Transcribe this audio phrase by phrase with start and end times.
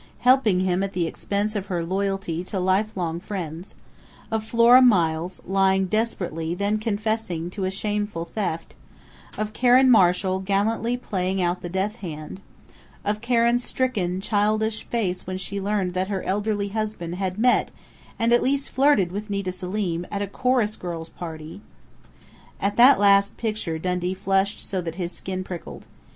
[0.21, 3.75] helping him at the expense of her loyalty to life long friends;
[4.31, 8.73] of Flora Miles, lying desperately and then confessing to a shameful theft;
[9.37, 12.41] of Karen Marshall gallantly playing out the "death hand";
[13.05, 17.69] of Karen's stricken, childish face when she learned that her elderly husband had met
[18.17, 21.61] and at least flirted with Nita Selim at a chorus girls' party....
[22.59, 25.85] At that last picture Dundee flushed so that his skin prickled.